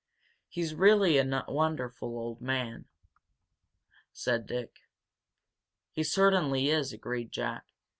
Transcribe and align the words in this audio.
"He's 0.49 0.73
really 0.73 1.19
a 1.19 1.45
wonderful 1.47 2.17
old 2.17 2.41
man," 2.41 2.85
said 4.11 4.47
Dick. 4.47 4.79
"He 5.91 6.01
certainly 6.03 6.69
is," 6.71 6.91
agreed 6.91 7.31
Jack. 7.31 7.67